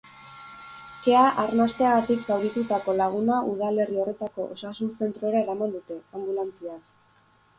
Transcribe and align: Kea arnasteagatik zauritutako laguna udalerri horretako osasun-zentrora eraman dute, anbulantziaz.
Kea 1.07 1.25
arnasteagatik 1.41 2.23
zauritutako 2.27 2.95
laguna 3.01 3.37
udalerri 3.51 4.01
horretako 4.05 4.45
osasun-zentrora 4.55 5.43
eraman 5.45 5.75
dute, 5.77 5.99
anbulantziaz. 6.21 6.83